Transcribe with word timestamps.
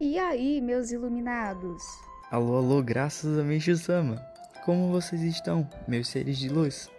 E 0.00 0.18
aí, 0.18 0.60
meus 0.60 0.90
iluminados? 0.90 1.82
Alô, 2.28 2.56
alô, 2.56 2.82
graças 2.82 3.38
a 3.38 3.44
Meixo 3.44 3.76
Sama. 3.76 4.20
Como 4.64 4.90
vocês 4.90 5.22
estão, 5.22 5.68
meus 5.86 6.08
seres 6.08 6.36
de 6.36 6.48
luz? 6.48 6.90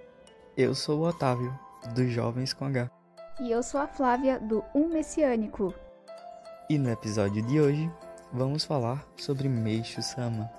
Eu 0.56 0.74
sou 0.74 1.02
o 1.02 1.08
Otávio, 1.08 1.54
dos 1.94 2.10
Jovens 2.10 2.54
com 2.54 2.64
H. 2.66 2.90
E 3.42 3.52
eu 3.52 3.62
sou 3.62 3.82
a 3.82 3.88
Flávia, 3.88 4.40
do 4.40 4.64
Um 4.74 4.88
Messiânico. 4.88 5.74
E 6.70 6.78
no 6.78 6.90
episódio 6.90 7.42
de 7.42 7.60
hoje, 7.60 7.92
vamos 8.32 8.64
falar 8.64 9.06
sobre 9.18 9.50
Meixo 9.50 10.02
Sama. 10.02 10.50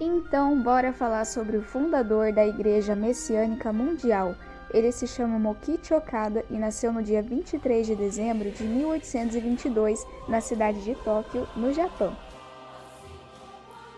Então, 0.00 0.62
bora 0.62 0.94
falar 0.94 1.26
sobre 1.26 1.58
o 1.58 1.62
fundador 1.62 2.32
da 2.32 2.46
Igreja 2.46 2.96
Messiânica 2.96 3.70
Mundial, 3.70 4.34
ele 4.76 4.92
se 4.92 5.06
chama 5.06 5.38
Mokichi 5.38 5.94
Okada 5.94 6.44
e 6.50 6.58
nasceu 6.58 6.92
no 6.92 7.02
dia 7.02 7.22
23 7.22 7.86
de 7.86 7.96
dezembro 7.96 8.50
de 8.50 8.62
1822 8.62 10.06
na 10.28 10.42
cidade 10.42 10.84
de 10.84 10.94
Tóquio, 10.96 11.48
no 11.56 11.72
Japão. 11.72 12.14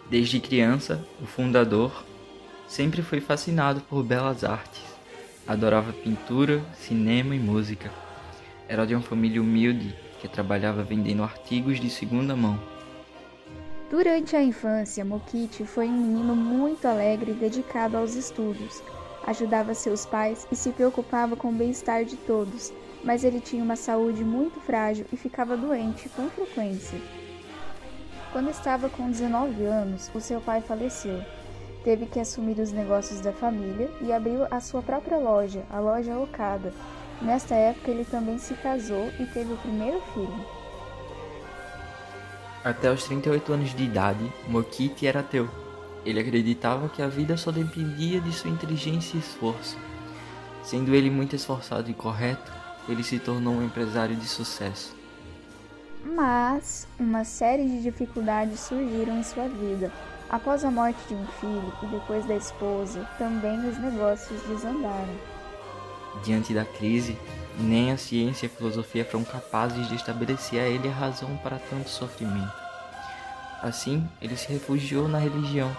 Desde 0.08 0.38
criança, 0.38 1.04
o 1.20 1.26
fundador 1.26 2.04
sempre 2.68 3.02
foi 3.02 3.20
fascinado 3.20 3.80
por 3.80 4.04
belas 4.04 4.44
artes. 4.44 4.84
Adorava 5.48 5.92
pintura, 5.92 6.62
cinema 6.74 7.34
e 7.34 7.40
música. 7.40 7.90
Era 8.68 8.86
de 8.86 8.94
uma 8.94 9.02
família 9.02 9.42
humilde 9.42 9.96
que 10.20 10.28
trabalhava 10.28 10.84
vendendo 10.84 11.24
artigos 11.24 11.80
de 11.80 11.90
segunda 11.90 12.36
mão. 12.36 12.56
Durante 13.90 14.36
a 14.36 14.42
infância, 14.42 15.04
Mokichi 15.04 15.64
foi 15.64 15.88
um 15.88 16.00
menino 16.00 16.36
muito 16.36 16.86
alegre 16.86 17.32
e 17.32 17.34
dedicado 17.34 17.96
aos 17.96 18.14
estudos 18.14 18.80
ajudava 19.28 19.74
seus 19.74 20.06
pais 20.06 20.46
e 20.50 20.56
se 20.56 20.70
preocupava 20.72 21.36
com 21.36 21.48
o 21.50 21.52
bem-estar 21.52 22.02
de 22.04 22.16
todos, 22.16 22.72
mas 23.04 23.24
ele 23.24 23.40
tinha 23.40 23.62
uma 23.62 23.76
saúde 23.76 24.24
muito 24.24 24.58
frágil 24.60 25.04
e 25.12 25.16
ficava 25.16 25.54
doente 25.54 26.08
com 26.08 26.30
frequência. 26.30 26.98
Quando 28.32 28.50
estava 28.50 28.88
com 28.88 29.10
19 29.10 29.64
anos, 29.64 30.10
o 30.14 30.20
seu 30.20 30.40
pai 30.40 30.62
faleceu. 30.62 31.22
Teve 31.84 32.06
que 32.06 32.18
assumir 32.18 32.58
os 32.58 32.72
negócios 32.72 33.20
da 33.20 33.32
família 33.32 33.90
e 34.00 34.12
abriu 34.12 34.46
a 34.50 34.60
sua 34.60 34.82
própria 34.82 35.18
loja, 35.18 35.62
a 35.70 35.78
loja 35.78 36.18
Okada. 36.18 36.72
Nesta 37.20 37.54
época, 37.54 37.90
ele 37.90 38.04
também 38.04 38.38
se 38.38 38.54
casou 38.54 39.10
e 39.20 39.26
teve 39.26 39.52
o 39.52 39.58
primeiro 39.58 40.00
filho. 40.14 40.46
Até 42.64 42.90
os 42.90 43.04
38 43.04 43.52
anos 43.52 43.74
de 43.74 43.84
idade, 43.84 44.32
Mokichi 44.48 45.06
era 45.06 45.20
ateu 45.20 45.67
ele 46.04 46.20
acreditava 46.20 46.88
que 46.88 47.02
a 47.02 47.08
vida 47.08 47.36
só 47.36 47.50
dependia 47.50 48.20
de 48.20 48.32
sua 48.32 48.50
inteligência 48.50 49.16
e 49.16 49.20
esforço. 49.20 49.76
Sendo 50.62 50.94
ele 50.94 51.10
muito 51.10 51.34
esforçado 51.34 51.90
e 51.90 51.94
correto, 51.94 52.52
ele 52.88 53.02
se 53.02 53.18
tornou 53.18 53.54
um 53.54 53.64
empresário 53.64 54.16
de 54.16 54.26
sucesso. 54.26 54.96
Mas 56.04 56.86
uma 56.98 57.24
série 57.24 57.66
de 57.66 57.82
dificuldades 57.82 58.60
surgiram 58.60 59.18
em 59.18 59.22
sua 59.22 59.48
vida. 59.48 59.92
Após 60.30 60.64
a 60.64 60.70
morte 60.70 60.98
de 61.08 61.14
um 61.14 61.26
filho 61.40 61.72
e 61.82 61.86
depois 61.86 62.24
da 62.26 62.36
esposa, 62.36 63.06
também 63.18 63.58
os 63.68 63.78
negócios 63.78 64.40
desandaram. 64.42 65.14
Diante 66.22 66.52
da 66.52 66.64
crise, 66.64 67.16
nem 67.58 67.92
a 67.92 67.96
ciência 67.96 68.46
e 68.46 68.48
a 68.48 68.52
filosofia 68.52 69.04
foram 69.04 69.24
capazes 69.24 69.88
de 69.88 69.94
estabelecer 69.94 70.60
a 70.60 70.68
ele 70.68 70.88
a 70.88 70.92
razão 70.92 71.36
para 71.38 71.58
tanto 71.58 71.88
sofrimento. 71.88 72.52
Assim, 73.62 74.06
ele 74.20 74.36
se 74.36 74.48
refugiou 74.52 75.08
na 75.08 75.18
religião 75.18 75.74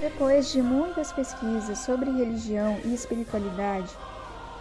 depois 0.00 0.50
de 0.50 0.62
muitas 0.62 1.12
pesquisas 1.12 1.78
sobre 1.80 2.10
religião 2.10 2.78
e 2.84 2.94
espiritualidade, 2.94 3.90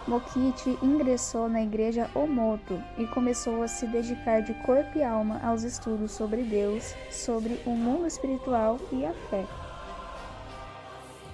Mokichi 0.08 0.78
ingressou 0.82 1.48
na 1.48 1.62
igreja 1.62 2.10
Omoto 2.14 2.82
e 2.98 3.06
começou 3.08 3.62
a 3.64 3.68
se 3.68 3.86
dedicar 3.88 4.42
de 4.42 4.54
corpo 4.66 4.98
e 4.98 5.04
alma 5.04 5.40
aos 5.44 5.64
estudos 5.64 6.12
sobre 6.12 6.44
Deus, 6.44 6.94
sobre 7.12 7.60
o 7.66 7.72
mundo 7.72 8.08
espiritual 8.08 8.80
e 8.92 9.06
a 9.06 9.14
fé. 9.30 9.46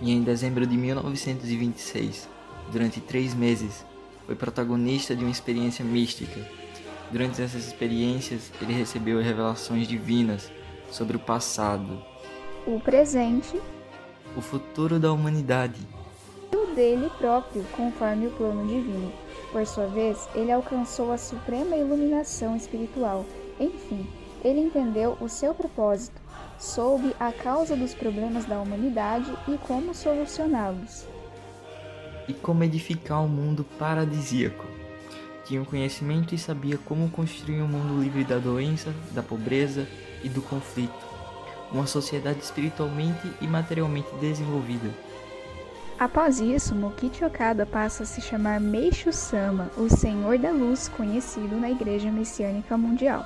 E 0.02 0.12
em 0.12 0.22
dezembro 0.22 0.68
de 0.68 0.78
1926, 0.78 2.28
durante 2.72 3.00
três 3.00 3.34
meses, 3.34 3.85
foi 4.25 4.35
protagonista 4.35 5.16
de 5.16 5.24
uma 5.24 5.31
experiência 5.31 5.85
mística. 5.85 6.41
Durante 7.12 7.41
essas 7.41 7.66
experiências, 7.66 8.51
ele 8.62 8.74
recebeu 8.74 9.22
revelações 9.22 9.88
divinas 9.88 10.51
sobre 10.91 11.16
o 11.16 11.19
passado, 11.19 12.03
o 12.68 12.80
presente 12.80 13.62
o 14.35 14.41
futuro 14.41 15.00
da 15.00 15.12
humanidade. 15.12 15.79
O 16.53 16.75
dele 16.75 17.09
próprio, 17.18 17.63
conforme 17.72 18.28
o 18.28 18.31
plano 18.31 18.68
divino. 18.68 19.12
Por 19.51 19.66
sua 19.66 19.88
vez, 19.88 20.28
ele 20.35 20.51
alcançou 20.51 21.12
a 21.12 21.18
suprema 21.18 21.75
iluminação 21.75 22.56
espiritual. 22.56 23.25
Enfim, 23.59 24.07
ele 24.44 24.59
entendeu 24.59 25.18
o 25.22 25.29
seu 25.29 25.53
propósito, 25.53 26.19
soube 26.59 27.16
a 27.19 27.31
causa 27.31 27.75
dos 27.75 27.94
problemas 27.94 28.45
da 28.45 28.59
humanidade 28.59 29.31
e 29.47 29.57
como 29.57 29.95
solucioná-los. 29.95 31.06
E 32.28 32.34
como 32.34 32.63
edificar 32.63 33.22
um 33.24 33.29
mundo 33.29 33.66
paradisíaco. 33.79 34.66
Tinha 35.45 35.62
um 35.62 35.66
conhecimento 35.66 36.34
e 36.34 36.38
sabia 36.38 36.78
como 36.78 37.09
construir 37.09 37.62
um 37.62 37.68
mundo 37.68 38.01
livre 38.01 38.24
da 38.24 38.40
doença, 38.40 38.94
da 39.12 39.22
pobreza 39.22 39.88
e 40.24 40.28
do 40.28 40.41
conflito 40.41 41.15
uma 41.75 41.86
sociedade 41.86 42.40
espiritualmente 42.40 43.31
e 43.41 43.47
materialmente 43.47 44.09
desenvolvida. 44.19 44.90
Após 46.00 46.40
isso, 46.40 46.75
Mokichi 46.75 47.24
Okada 47.24 47.66
passa 47.66 48.03
a 48.03 48.06
se 48.06 48.22
chamar 48.22 48.59
Meishu 48.59 49.13
Sama, 49.13 49.69
o 49.78 49.90
Senhor 49.90 50.38
da 50.38 50.52
Luz, 50.52 50.90
conhecido 50.90 51.56
na 51.56 51.69
Igreja 51.69 52.12
Messiânica 52.12 52.78
Mundial. 52.78 53.25